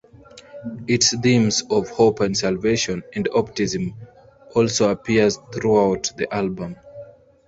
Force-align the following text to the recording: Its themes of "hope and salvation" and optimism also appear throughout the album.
Its 0.87 1.15
themes 1.15 1.61
of 1.69 1.87
"hope 1.91 2.21
and 2.21 2.35
salvation" 2.35 3.03
and 3.13 3.29
optimism 3.35 3.93
also 4.55 4.89
appear 4.89 5.29
throughout 5.29 6.11
the 6.17 6.27
album. 6.33 6.75